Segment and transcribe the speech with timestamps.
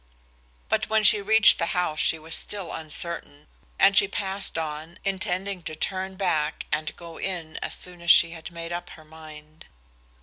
[0.67, 3.45] But when she reached the house she was still uncertain,
[3.77, 8.31] and she passed on, intending to turn back and go in as soon as she
[8.31, 9.67] had made up her mind.